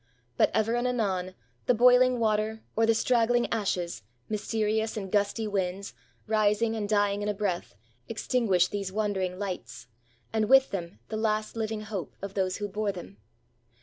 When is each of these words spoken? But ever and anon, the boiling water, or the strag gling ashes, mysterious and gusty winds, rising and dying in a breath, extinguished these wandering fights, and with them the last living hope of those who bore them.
But 0.35 0.49
ever 0.55 0.73
and 0.75 0.87
anon, 0.87 1.35
the 1.67 1.75
boiling 1.75 2.17
water, 2.19 2.63
or 2.75 2.87
the 2.87 2.93
strag 2.93 3.27
gling 3.29 3.47
ashes, 3.51 4.01
mysterious 4.29 4.97
and 4.97 5.11
gusty 5.11 5.47
winds, 5.47 5.93
rising 6.25 6.75
and 6.75 6.89
dying 6.89 7.21
in 7.21 7.29
a 7.29 7.35
breath, 7.35 7.75
extinguished 8.09 8.71
these 8.71 8.91
wandering 8.91 9.37
fights, 9.37 9.85
and 10.33 10.49
with 10.49 10.71
them 10.71 10.97
the 11.09 11.17
last 11.17 11.55
living 11.55 11.81
hope 11.81 12.15
of 12.19 12.33
those 12.33 12.57
who 12.57 12.67
bore 12.67 12.91
them. 12.91 13.17